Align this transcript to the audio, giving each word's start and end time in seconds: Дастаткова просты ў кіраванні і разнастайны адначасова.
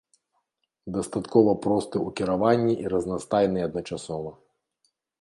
Дастаткова 0.95 1.53
просты 1.67 1.97
ў 2.07 2.15
кіраванні 2.21 2.75
і 2.87 2.93
разнастайны 2.97 3.59
адначасова. 3.71 4.37